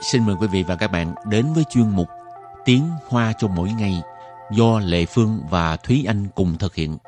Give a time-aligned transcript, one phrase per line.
[0.00, 2.08] xin mời quý vị và các bạn đến với chuyên mục
[2.64, 4.02] Tiếng Hoa cho mỗi ngày
[4.50, 6.98] do Lệ Phương và Thúy Anh cùng thực hiện.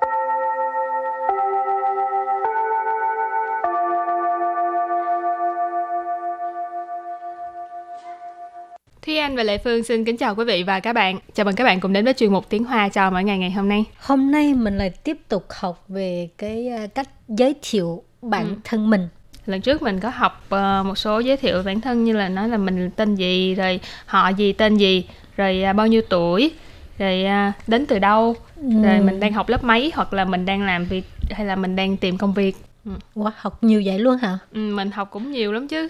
[9.02, 11.18] Thúy Anh và Lệ Phương xin kính chào quý vị và các bạn.
[11.34, 13.50] Chào mừng các bạn cùng đến với chuyên mục Tiếng Hoa cho mỗi ngày ngày
[13.50, 13.84] hôm nay.
[13.98, 18.54] Hôm nay mình lại tiếp tục học về cái à, cách giới thiệu bản Ừ.
[18.64, 19.08] thân mình.
[19.46, 22.48] Lần trước mình có học ờ, một số giới thiệu bản thân như là nói
[22.48, 25.04] là mình tên gì, rồi họ gì, tên gì,
[25.36, 26.52] rồi à, bao nhiêu tuổi,
[26.98, 28.36] rồi à, đến từ đâu,
[28.82, 31.76] rồi mình đang học lớp mấy hoặc là mình đang làm việc hay là mình
[31.76, 32.56] đang tìm công việc.
[32.84, 32.92] Ừ.
[33.14, 34.38] Wow, học nhiều vậy luôn hả?
[34.52, 35.88] Ừ, mình học cũng nhiều lắm chứ.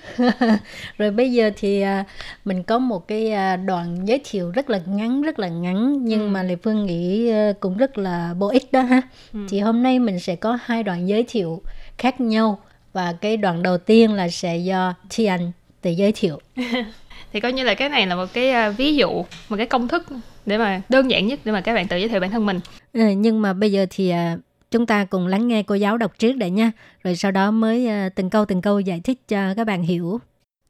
[0.99, 2.05] Rồi bây giờ thì à,
[2.45, 3.33] mình có một cái
[3.67, 7.53] đoạn giới thiệu rất là ngắn, rất là ngắn nhưng mà Lê Phương nghĩ à,
[7.61, 9.03] cũng rất là bổ ích đó ha.
[9.49, 11.63] Thì hôm nay mình sẽ có hai đoạn giới thiệu
[11.99, 12.59] khác nhau
[12.94, 16.40] và cái đoạn đầu tiên là sẽ do Tian tự giới thiệu.
[17.34, 19.88] Thì coi như là cái này là một cái à, ví dụ, một cái công
[19.88, 20.04] thức
[20.46, 22.60] để mà đơn giản nhất để mà các bạn tự giới thiệu bản thân mình.
[22.94, 24.38] Ừ, nhưng mà bây giờ thì à,
[24.72, 26.72] chúng ta cùng lắng nghe cô giáo đọc trước đã nha.
[27.04, 30.22] Rồi sau đó mới à, từng câu từng câu giải thích cho các bạn hiểu.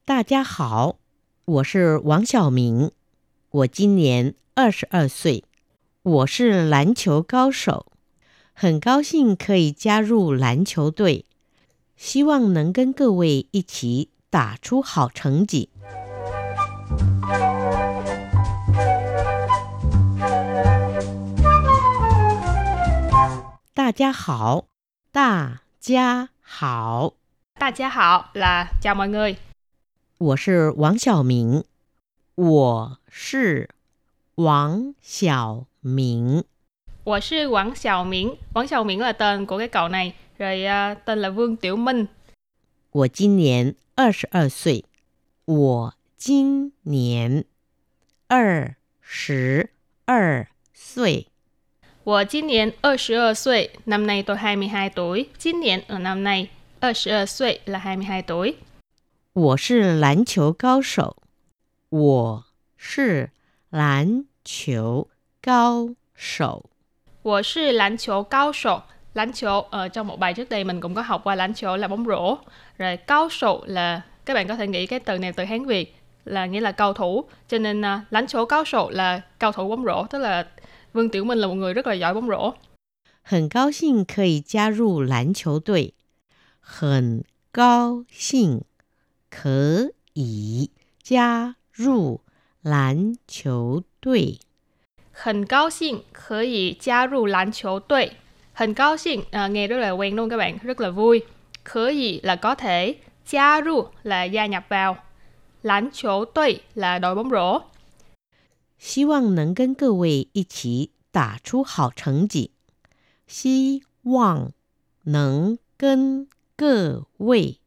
[0.05, 0.95] 大家好，
[1.45, 2.91] 我是王晓明，
[3.51, 5.43] 我今年二十二岁，
[6.03, 7.87] 我是篮球高手，
[8.53, 11.25] 很高兴可以加入篮球队，
[12.01, 15.69] 希望能跟各位一起打出好成绩。
[23.73, 24.65] 大家好，
[25.11, 27.13] 大家好，
[27.59, 29.37] Ta gia hảo là chào mọi người.
[30.17, 31.63] 我是王晓明，
[32.35, 33.69] 我是
[34.35, 36.43] 王晓明，
[37.05, 38.35] Tôi là Quảng Xiao Miễn.
[38.53, 40.13] Quảng Xiao Miễn là tên của cái cậu này.
[40.41, 42.07] Rồi à, tên là Vương Tiểu Minh.
[42.91, 44.85] 我今年二十二岁，
[45.45, 47.45] 我今年
[48.27, 49.71] 二十
[50.05, 51.27] 二岁，
[52.03, 53.69] Tôi 今年22 tuổi.
[53.85, 55.29] Năm nay tôi 22 tuổi.
[55.37, 56.49] 今年 ở năm nay.
[56.79, 58.55] 22 tuổi là 22 tuổi.
[59.33, 61.17] 我是篮球高手，
[61.89, 62.43] 我
[62.75, 63.29] 是
[63.69, 65.07] 篮球
[65.41, 66.69] 高手，
[67.23, 68.83] Tôi là lãnh球cao sổ.
[69.13, 72.37] Lãnh球ở trong một bài trước đây mình cũng có học qua lãnh球là bóng rổ.
[72.77, 75.95] Rồi cao sổ là các bạn có thể nghĩ cái từ này từ Hán Việt
[76.25, 77.23] là nghĩa là cầu thủ.
[77.47, 80.05] Cho nên uh, lãnh球cao sổ là cầu thủ bóng rổ.
[80.09, 80.47] Tức là
[80.93, 82.53] Vương Tiểu Minh là một người rất là giỏi bóng rổ.
[83.29, 85.93] 很高兴可以加入篮球队，
[86.61, 88.63] 很高兴
[89.29, 90.71] 可以
[91.03, 92.21] 加入
[92.61, 94.39] 篮球队。
[95.11, 98.13] 很高兴可以加入篮球队。
[98.53, 101.21] 很高兴à, nghe rất là quen luôn các bạn, rất là vui.
[101.63, 102.95] Khở gì là có thể,
[103.29, 104.97] gia ru là gia nhập vào,
[105.63, 107.61] lãnh chỗ tuệ là đội bóng rổ.
[108.79, 112.51] 希望能跟各位一起打出好成绩。
[113.27, 114.51] 希望
[115.03, 117.59] 能跟各位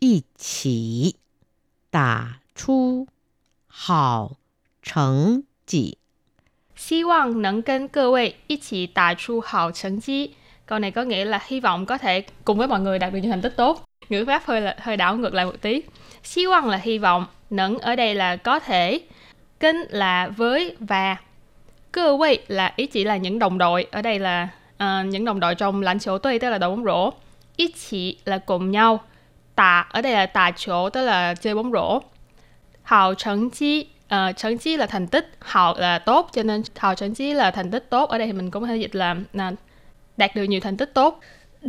[0.00, 1.16] 一起
[1.90, 3.06] 打出
[3.66, 4.36] 好
[4.82, 5.98] 成绩。
[6.88, 10.34] Hy vọng nâng kênh cơ vị ý chỉ đả chu hào成绩.
[10.66, 13.18] Câu này có nghĩa là hy vọng có thể cùng với mọi người đạt được
[13.22, 13.84] những thành tích tốt.
[14.08, 15.82] Ngữ pháp hơi là hơi đảo ngược lại một tí.
[16.36, 19.00] Hy vọng là hy vọng, nâng ở đây là có thể,
[19.60, 21.16] kênh là với và
[21.92, 23.86] cơ vị là ý chỉ là những đồng đội.
[23.90, 26.84] Ở đây là à, những đồng đội trong lãnh chỗ tuy tức là đội bóng
[26.84, 27.10] rổ.
[27.56, 29.00] Ý chỉ là cùng nhau.
[29.54, 32.00] Tà ở đây là tà chỗ tức là chơi bóng rổ.
[32.82, 37.51] Hào成绩 Ờ, 成绩 là thành tích, hào là tốt cho nên hào thành chí là
[37.51, 38.09] thành tích tốt.
[38.09, 39.51] Ở đây thì mình cũng có thể dịch là, là
[40.17, 41.19] đạt được nhiều thành tích tốt.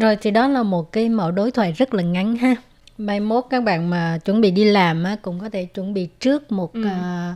[0.00, 2.54] Rồi thì đó là một cái mẫu đối thoại rất là ngắn ha.
[2.98, 6.08] Mai mốt các bạn mà chuẩn bị đi làm á, cũng có thể chuẩn bị
[6.20, 6.84] trước một Ừ.
[6.84, 7.34] à,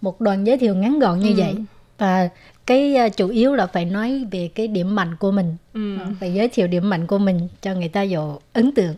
[0.00, 1.34] một đoạn giới thiệu ngắn gọn như Ừ.
[1.36, 1.54] vậy.
[1.98, 2.28] Và
[2.66, 5.56] cái à, chủ yếu là phải nói về cái điểm mạnh của mình.
[5.74, 5.98] Ừ.
[5.98, 8.94] Ờ, Phải giới thiệu điểm mạnh của mình cho người ta dụ ấn tượng.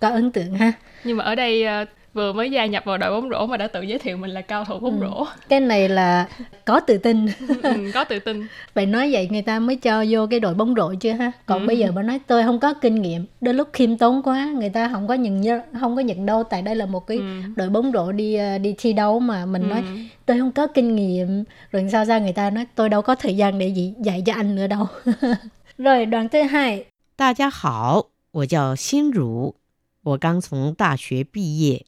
[0.00, 0.72] Có ấn tượng ha.
[1.04, 1.84] Nhưng mà ở đây ờ,
[2.15, 4.41] vừa mới gia nhập vào đội bóng rổ mà đã tự giới thiệu mình là
[4.41, 5.25] cao thủ bóng rổ.
[5.49, 6.27] Cái này là
[6.65, 7.25] có tự tin.
[7.63, 8.47] ừ, có tự tin.
[8.73, 11.31] Phải nói vậy người ta mới cho vô cái đội bóng rổ chứ ha.
[11.45, 11.67] Còn Ừ.
[11.67, 14.69] bây giờ mà nói tôi không có kinh nghiệm, đôi lúc khiêm tốn quá, người
[14.69, 17.23] ta không có nhận nhớ- không có nhận đâu tại đây là một cái Ừ.
[17.55, 19.87] đội bóng rổ đi ờ, đi thi đấu mà mình nói Ừ.
[20.25, 23.35] tôi không có kinh nghiệm rồi sao ra người ta nói tôi đâu có thời
[23.37, 24.87] gian để gì dạy cho anh nữa đâu.
[25.77, 26.85] rồi đoạn thứ hai
[27.17, 29.55] 大家好，我叫心如，
[30.03, 31.85] 我刚从大学毕业，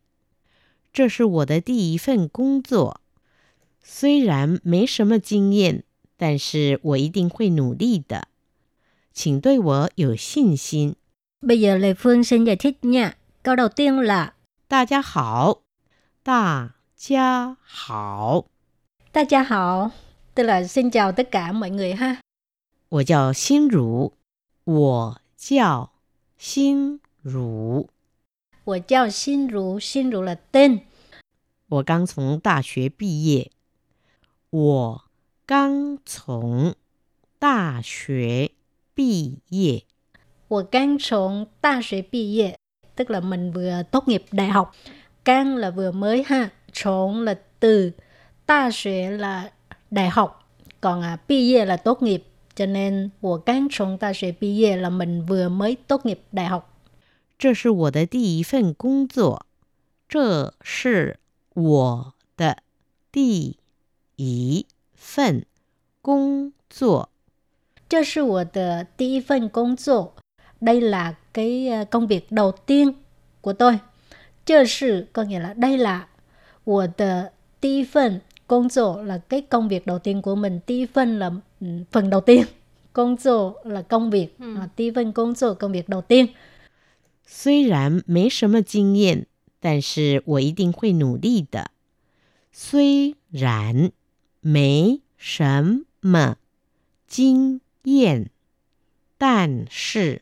[0.92, 3.02] 这是我的第一份工作。
[3.82, 5.84] 虽然没什么经验，
[6.18, 8.28] 但是我一定会努力的，
[9.14, 10.96] 请对我有信心。
[11.42, 13.14] bây giờ Lê Phương xin giải thích nha.
[13.44, 14.32] Câu đầu tiên là
[14.70, 15.64] 大家好，
[16.24, 18.46] 大家好，
[19.12, 19.92] 大家好
[20.34, 22.20] tức là xin chào tất cả mọi người ha
[22.88, 24.14] 我叫心如，
[24.64, 25.92] 我叫
[26.38, 27.90] 心如，
[28.68, 30.82] 我叫心如心如 là tên
[31.68, 33.52] 我刚从大学毕业，
[34.50, 35.04] 我
[35.46, 36.76] 刚从
[37.40, 38.52] 大学
[38.94, 39.84] 毕业，
[40.48, 42.58] 我刚从大学毕业
[42.96, 44.76] tức là mình vừa tốt nghiệp đại học
[45.26, 47.92] Cang là vừa mới ha Trốn là từ
[48.46, 49.52] Ta sẽ là
[49.92, 50.50] đại học
[50.82, 52.24] Còn à, bi là tốt nghiệp
[52.56, 56.77] Cho nên 我刚从大学毕业 là mình vừa mới tốt nghiệp đại học
[57.38, 59.46] 这是我的第一份工作，
[60.08, 61.20] 这是
[61.54, 62.58] 我的
[63.12, 63.58] 第
[64.16, 65.46] 一份
[66.02, 67.10] 工作，
[67.90, 70.16] 这是我的第一份工作
[70.60, 72.94] Đây là cái à, công việc đầu tiên
[73.42, 73.80] của tôi
[74.46, 76.08] 这是 có nghĩa là đây là
[76.64, 80.60] 我的第一份工作 là cái công việc đầu tiên của mình.
[80.66, 82.46] 第一份 là ừ, phần đầu tiên.
[82.94, 84.38] 工作 là công việc.
[84.40, 86.28] À, 第一份工作 công việc đầu tiên.
[87.28, 89.28] 虽然没什么经验，
[89.60, 91.72] 但是我一定会努力的。
[92.52, 93.92] 虽然
[94.42, 96.38] 没什么
[97.08, 98.30] 经验，
[99.18, 100.22] 但是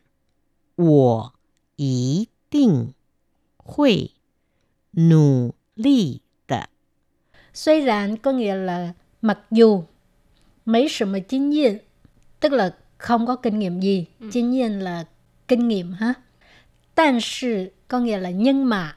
[0.76, 1.34] 我
[1.76, 2.94] 一定
[3.58, 4.12] 会
[4.92, 6.70] 努力的。
[7.54, 9.84] 虽然 có nghĩa là mặc dù
[10.66, 11.78] mấy sự mà kinh nghiệm
[12.40, 14.06] tức là không có kinh nghiệm gì.
[14.32, 15.06] Kinh nghiệm là
[15.48, 16.14] kinh nghiệm ha.
[16.96, 18.96] 但是 có nghĩa là nhưng mà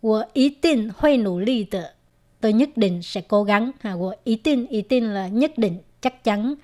[0.00, 1.94] 我一定会努力的
[2.40, 3.96] tôi nhất định sẽ cố gắng ha.
[3.96, 6.54] 我一定一定 là nhất định chắc chắn.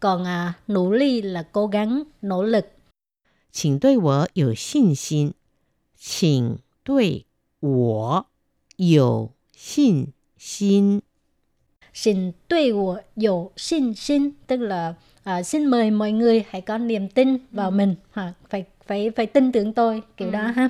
[0.00, 2.64] Còn à, nỗ lực là cố gắng, nỗ lực.
[3.50, 5.34] 请对我有信心，
[5.96, 7.26] 请对
[7.60, 8.26] 我
[8.76, 11.02] 有信心。
[11.92, 17.73] Xin 对我有信心 tức là à, xin mời mọi người hãy có niềm tin vào ừ.
[17.73, 20.31] mình hoặc phải phải phải tin tưởng tôi kiểu ừ.
[20.31, 20.69] đó ha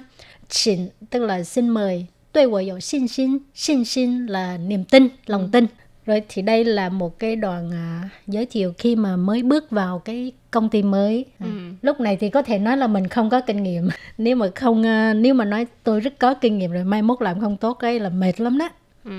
[0.49, 5.07] xin tức là xin mời tôi tôi có xin xin xin xin là niềm tin
[5.25, 5.49] lòng ừ.
[5.51, 5.65] tin
[6.05, 9.99] rồi thì đây là một cái đoạn à, giới thiệu khi mà mới bước vào
[9.99, 11.49] cái công ty mới à, ừ.
[11.81, 14.85] lúc này thì có thể nói là mình không có kinh nghiệm nếu mà không
[14.85, 17.79] à, nếu mà nói tôi rất có kinh nghiệm rồi mai mốt làm không tốt
[17.79, 18.69] ấy là mệt lắm đó
[19.05, 19.11] Ừ.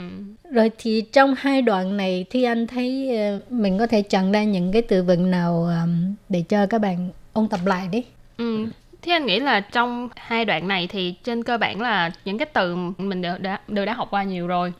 [0.51, 4.45] rồi thì trong hai đoạn này thì anh thấy ờ, mình có thể chọn ra
[4.45, 5.87] những cái từ vựng nào ờ,
[6.29, 8.05] để cho các bạn ôn tập lại đi.
[8.37, 8.67] Ừ.
[9.03, 12.47] Thế anh nghĩ là trong hai đoạn này thì trên cơ bản là những cái
[12.47, 14.73] từ mình đều đã, đều đã học qua nhiều rồi.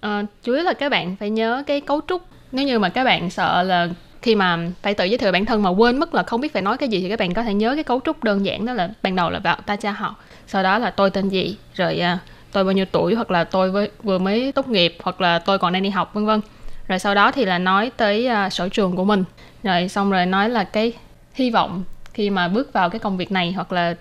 [0.00, 2.22] À, chủ yếu là các bạn phải nhớ cái cấu trúc.
[2.52, 3.88] Nếu như mà các bạn sợ là
[4.22, 6.62] khi mà phải tự giới thiệu bản thân mà quên mất là không biết phải
[6.62, 8.72] nói cái gì thì các bạn có thể nhớ cái cấu trúc đơn giản đó
[8.72, 10.16] là ban đầu là vào ta cha họ,
[10.46, 12.18] sau đó là tôi tên gì, rồi à,
[12.52, 15.58] tôi bao nhiêu tuổi hoặc là tôi với, vừa mới tốt nghiệp hoặc là tôi
[15.58, 16.40] còn đang đi học vân vân.
[16.88, 19.24] Rồi sau đó thì là nói tới à, sở trường của mình.
[19.62, 20.92] Rồi xong rồi nói là cái
[21.34, 23.94] hy vọng khi mà bước vào cái công việc này hoặc là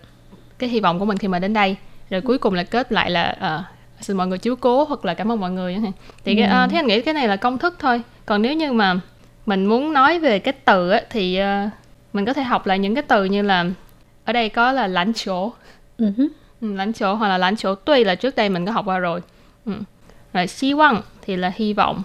[0.59, 1.75] cái hy vọng của mình khi mà đến đây
[2.09, 3.63] rồi cuối cùng là kết lại là ờ,
[4.01, 5.77] xin mọi người chiếu cố hoặc là cảm ơn mọi người
[6.25, 8.73] thì cái, ờ, thế anh nghĩ cái này là công thức thôi còn nếu như
[8.73, 8.95] mà
[9.45, 11.69] mình muốn nói về cái từ á, thì ờ,
[12.13, 13.65] mình có thể học lại những cái từ như là
[14.25, 15.51] ở đây có là lãnh chỗ
[15.97, 16.27] Ừ hứ.
[16.61, 18.97] Ừ, lãnh chỗ hoặc là lãnh chỗ tuy là trước đây mình có học qua
[18.99, 19.21] rồi
[19.65, 19.71] ừ.
[20.33, 22.03] rồi hy vọng thì là hy vọng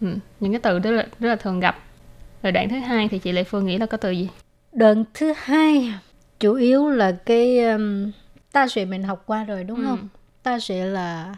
[0.00, 0.06] ừ.
[0.40, 1.78] những cái từ rất là rất là thường gặp
[2.42, 4.28] rồi đoạn thứ hai thì chị Lệ Phương nghĩ là có từ gì
[4.72, 5.94] Đoạn thứ hai
[6.40, 8.10] chủ yếu là cái um,
[8.52, 9.84] ta sẽ mình học qua rồi đúng Ừ.
[9.86, 10.08] không?
[10.42, 11.34] Ta sẽ là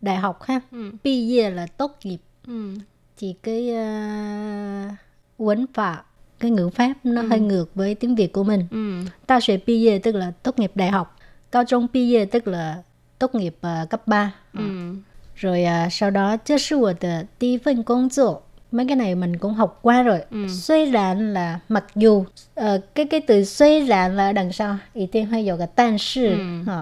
[0.00, 0.60] đại học ha.
[0.72, 0.90] ừ.
[1.04, 2.18] Bi ye là tốt nghiệp.
[2.46, 2.74] Ừ.
[3.16, 4.92] Chỉ cái uh,
[5.38, 6.02] uấn pháp
[6.40, 8.66] cái ngữ pháp nó hơi ngược với tiếng Việt của mình.
[8.70, 9.10] Ừ.
[9.26, 11.16] Ta sẽ bi ye tức là tốt nghiệp đại học
[11.52, 12.82] cao trung bia tức là
[13.18, 14.32] tốt nghiệp uh, cấp 3.
[14.52, 14.94] Ừ.
[15.34, 18.34] Rồi uh, sau đó, chứ sư của tờ tí phân công dụ.
[18.72, 20.20] Mấy cái này mình cũng học qua rồi.
[20.30, 20.46] Ừ.
[20.48, 22.24] Suy rạn là mặc dù,
[22.60, 25.98] uh, cái cái từ suy rạn là đằng sau, ý tiên hay dụ cái tan
[25.98, 26.36] sư.
[26.66, 26.72] Ừ.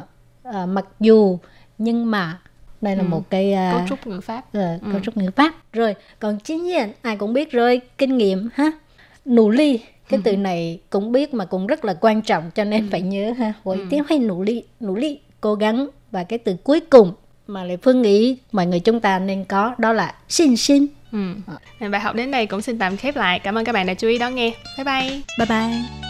[0.48, 1.38] Uh, mặc dù,
[1.78, 2.40] nhưng mà,
[2.80, 3.08] đây là ừ.
[3.08, 4.38] một cái uh, cấu trúc ngữ pháp.
[4.48, 4.92] Uh, ừ.
[4.92, 5.54] Cấu trúc ngữ pháp.
[5.72, 8.70] Rồi, còn chính nhiên, ai cũng biết rồi, kinh nghiệm ha.
[9.24, 9.76] Nỗ lực
[10.10, 13.32] cái từ này cũng biết mà cũng rất là quan trọng cho nên phải nhớ
[13.38, 13.52] ha.
[13.64, 17.12] Với tiếng hay nỗ ly, nỗ ly, cố gắng và cái từ cuối cùng
[17.46, 20.86] mà Lệ Phương nghĩ mọi người chúng ta nên có đó là xin xin.
[21.12, 21.88] ừ.
[21.88, 24.08] bài học đến đây cũng xin tạm khép lại cảm ơn các bạn đã chú
[24.08, 26.09] ý đón nghe bye bye Bye bye.